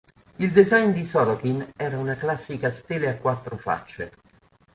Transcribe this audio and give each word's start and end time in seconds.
Il 0.37 0.51
design 0.51 0.93
di 0.93 1.03
Sorokin 1.05 1.73
era 1.77 1.99
una 1.99 2.15
classica 2.17 2.71
stele 2.71 3.07
a 3.07 3.17
quattro 3.17 3.55
facce. 3.55 4.09